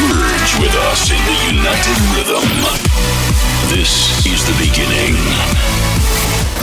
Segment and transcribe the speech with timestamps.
[0.00, 2.48] Merge with us in the united rhythm.
[3.68, 5.16] This is the beginning.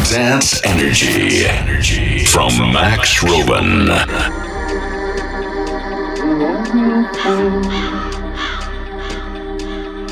[0.09, 1.45] Dance Energy.
[1.45, 2.25] Energy.
[2.25, 3.89] From Max Robin.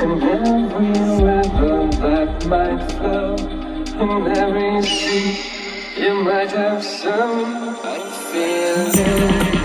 [0.01, 0.89] And every
[1.23, 5.37] river that might flow, and every sea
[5.95, 7.99] you might have sown, I
[8.31, 9.60] feel it.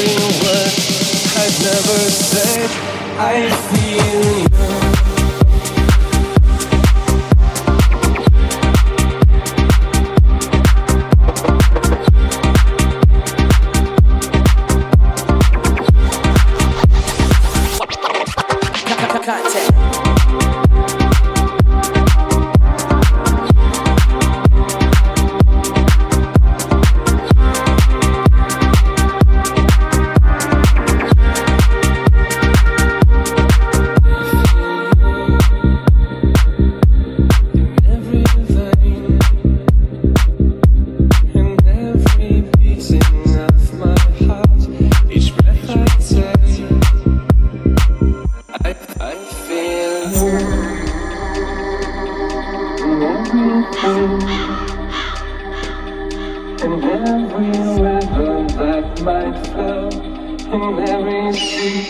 [0.00, 0.72] Every word
[1.36, 2.70] I'd never said,
[3.18, 4.89] I feel you.
[60.52, 61.86] And every sea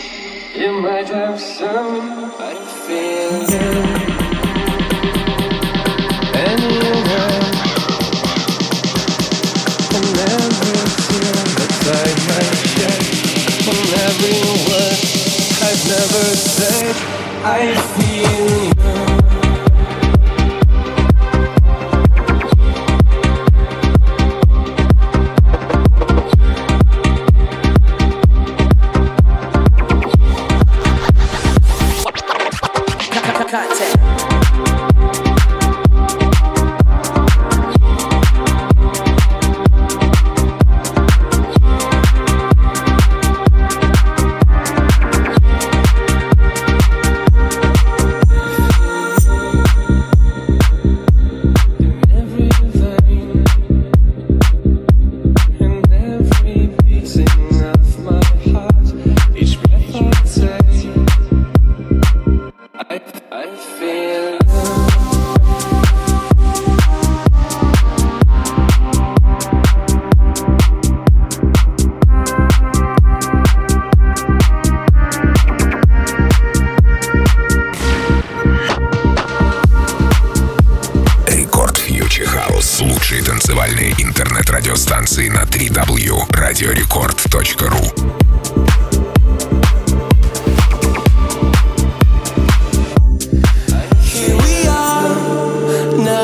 [0.54, 2.09] you might have sown,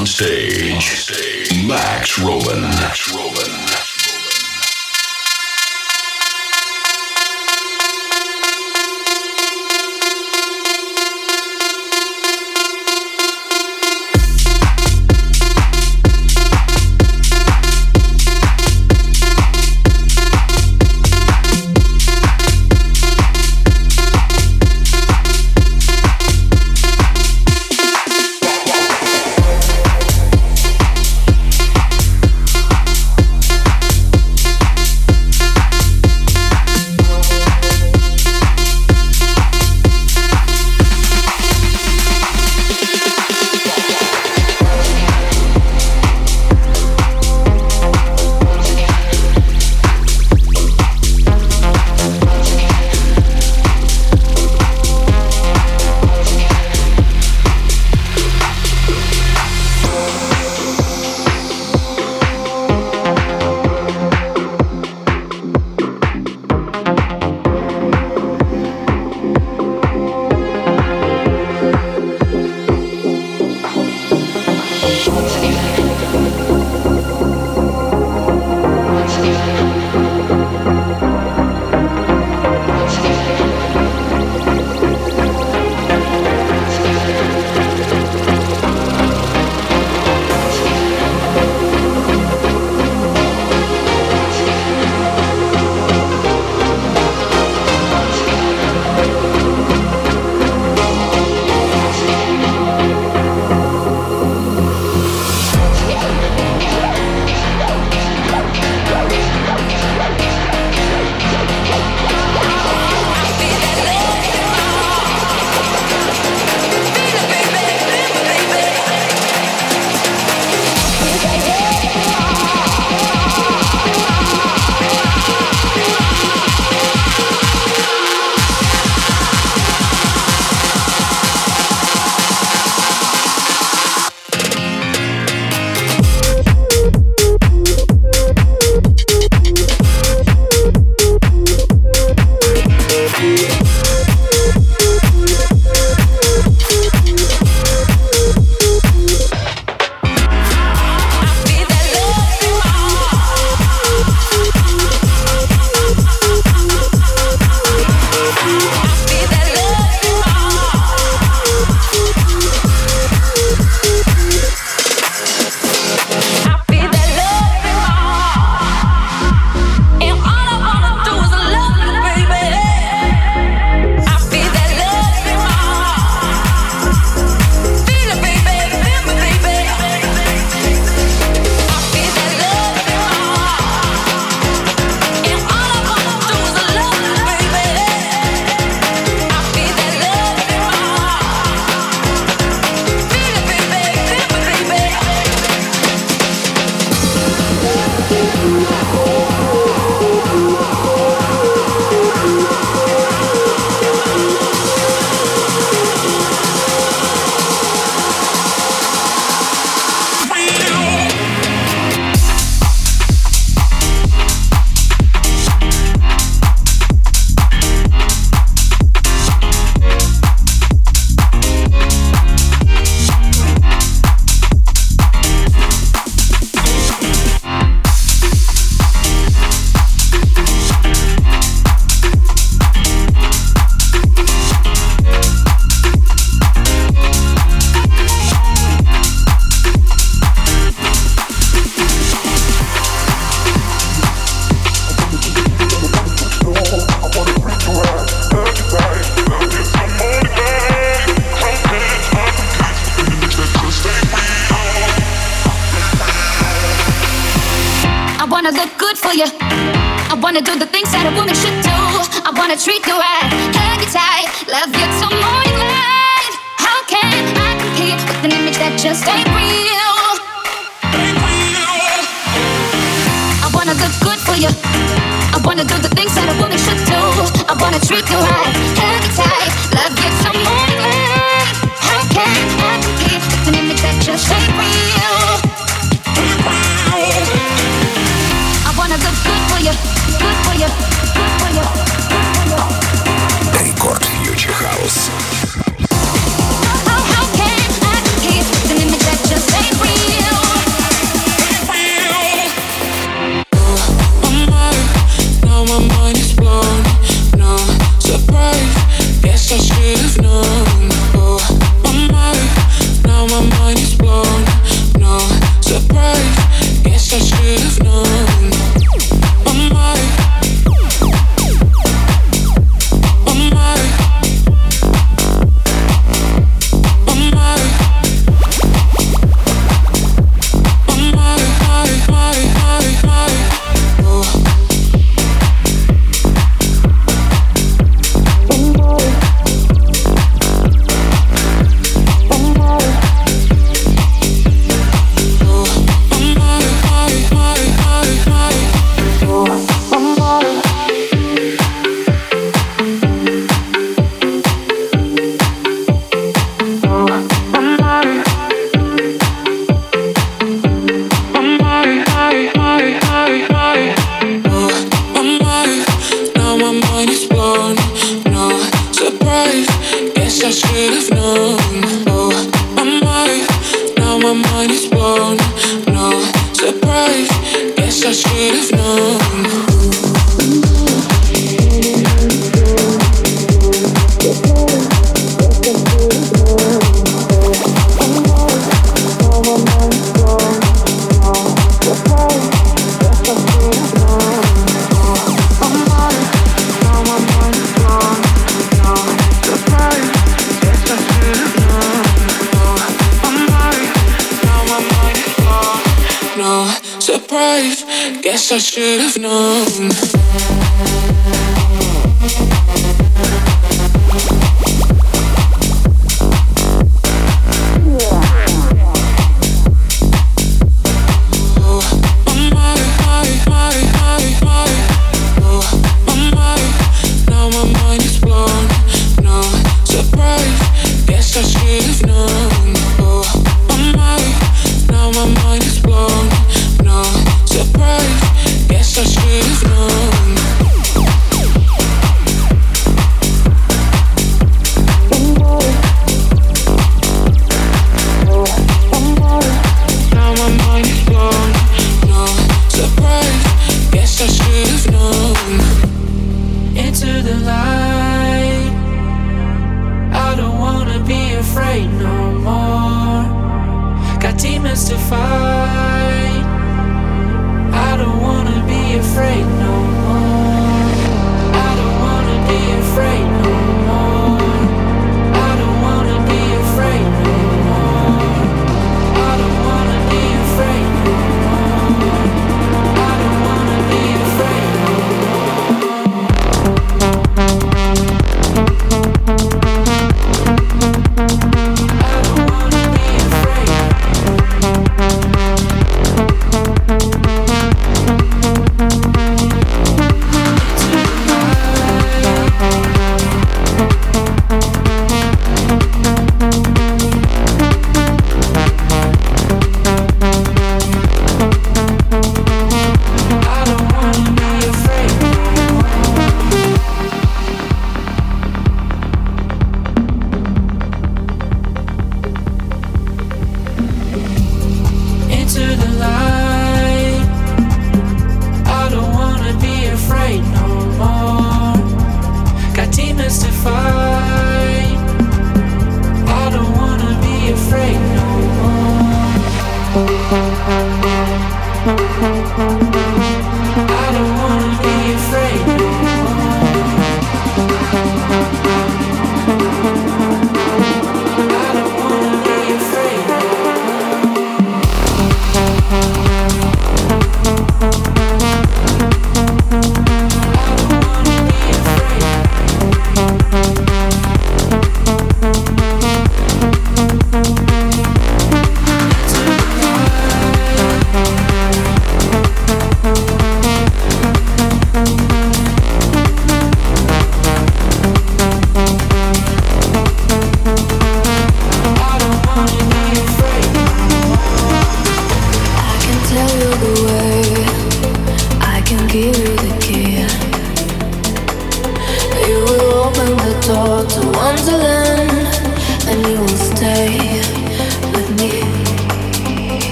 [0.00, 1.66] On stage, On stage.
[1.66, 2.62] Max Roman.
[2.62, 3.89] Max Roman.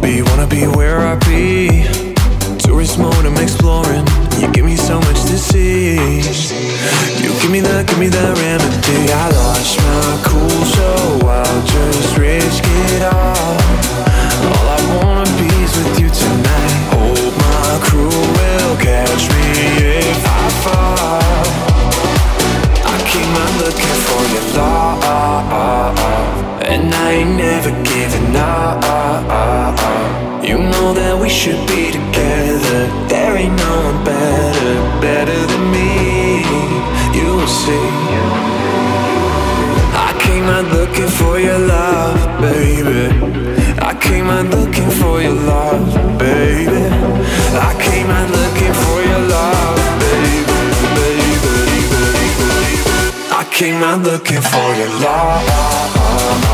[0.00, 1.84] Be, wanna be where I be.
[2.58, 4.06] Tourist mode, I'm exploring.
[4.40, 5.96] You give me so much to see.
[7.22, 9.12] You give me the, give me the remedy.
[9.12, 13.56] I lost my cool, so I'll just risk it all.
[14.52, 16.76] All I wanna be is with you tonight.
[16.94, 19.46] Hope my crew will catch me
[20.00, 21.44] if I fall.
[22.84, 25.98] I came out looking for your love,
[26.62, 29.59] and I ain't never giving up.
[30.50, 32.82] You know that we should be together.
[33.06, 36.42] There ain't no one better, better than me.
[37.14, 37.86] You will see.
[39.94, 43.14] I came out looking for your love, baby.
[43.78, 45.86] I came out looking for your love,
[46.18, 46.82] baby.
[47.54, 50.42] I came out looking for your love, baby,
[50.98, 52.50] baby, baby, baby.
[53.30, 56.49] I came out looking for your love,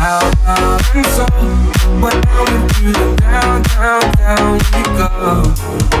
[0.00, 0.24] out
[0.94, 1.26] and so,
[2.00, 5.99] down into the down, down, down we go.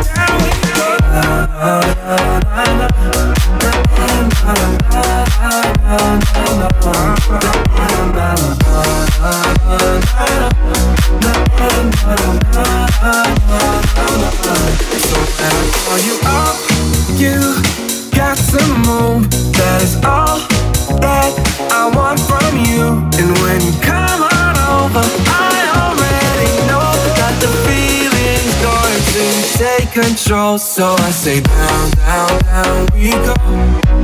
[30.58, 33.34] so I say down, down, down we go.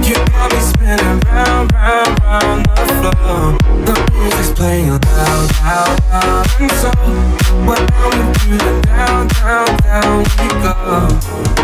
[0.06, 3.58] You got me spinning round, round, round the floor.
[3.84, 6.90] The music's playing loud, loud, loud, and so
[7.66, 11.55] we're down with the down, down, down we go.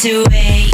[0.00, 0.69] to wait.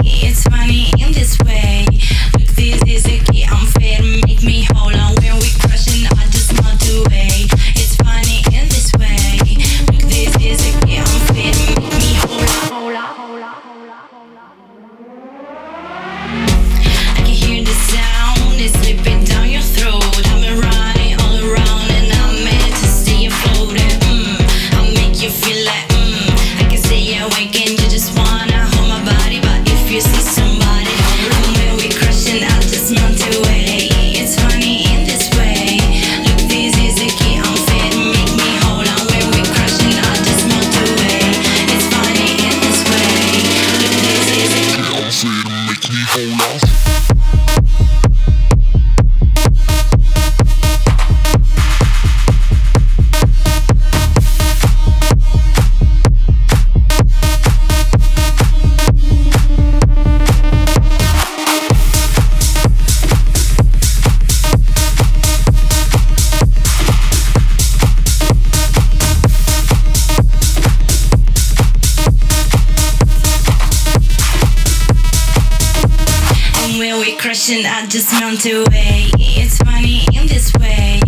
[77.46, 79.10] attention, I just melt away.
[79.18, 81.00] It's funny in this way.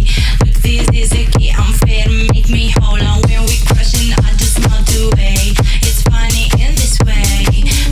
[0.63, 2.07] This is a key unfair.
[2.33, 5.55] Make me on when we crushing, I just away.
[5.83, 7.45] It's funny in this way.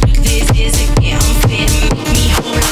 [0.06, 1.66] Look, this is a key unfair.
[1.90, 2.66] Make me on.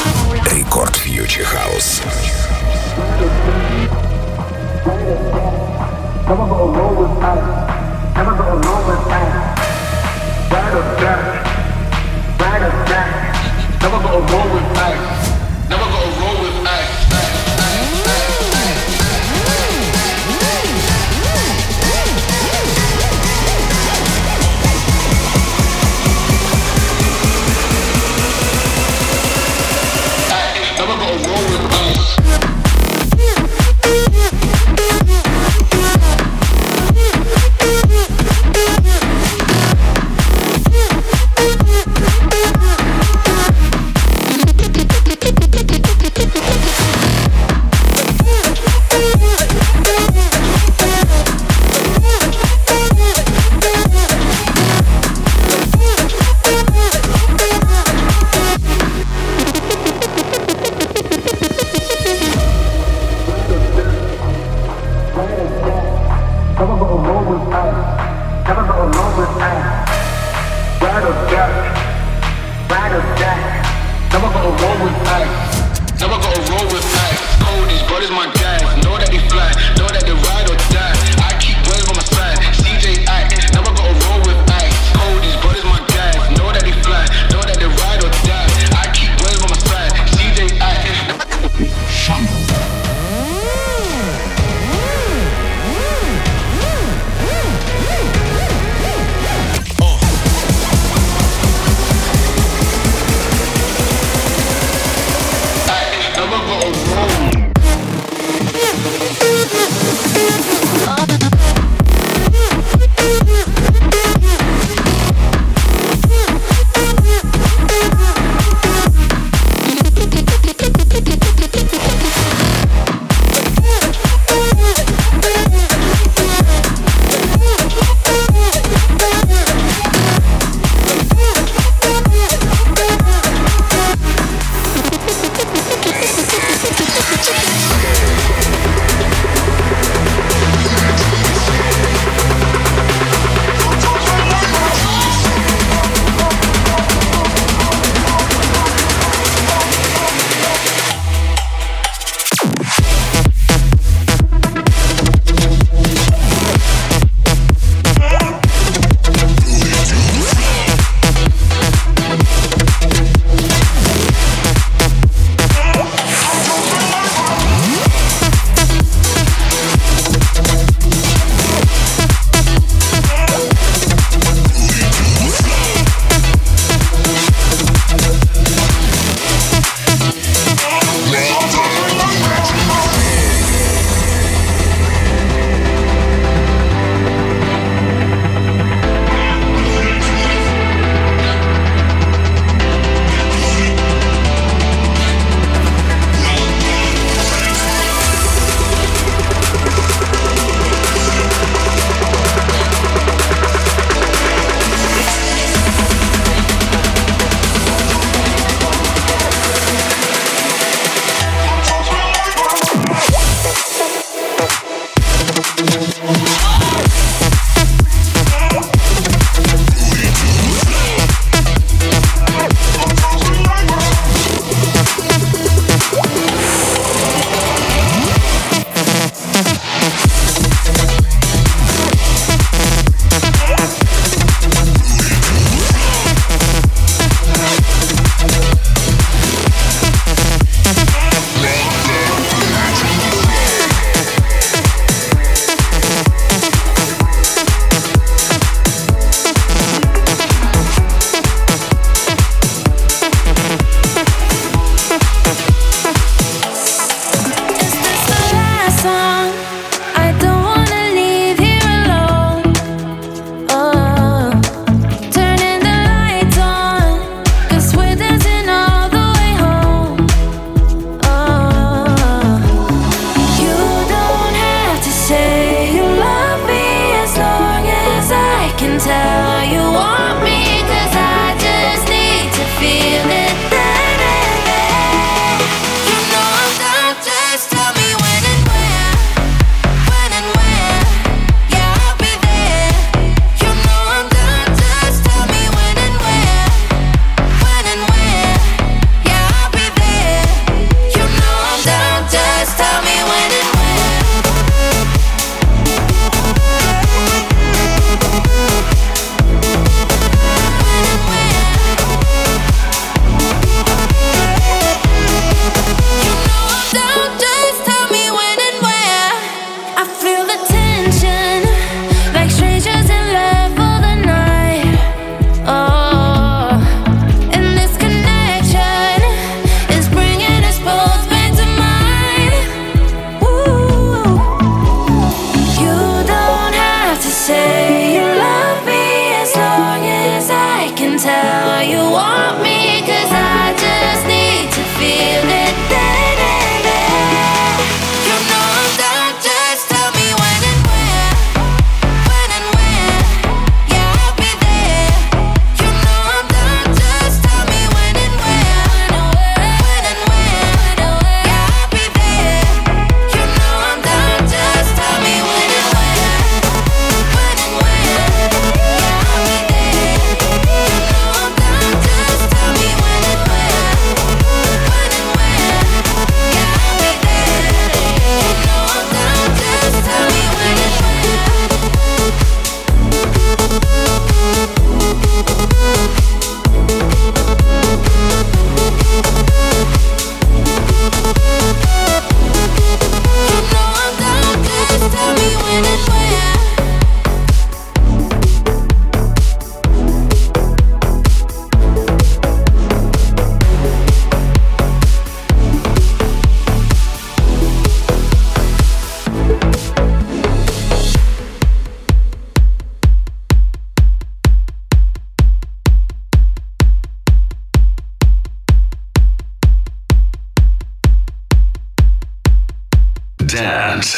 [6.25, 6.94] Come on,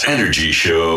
[0.08, 0.97] Energy Show.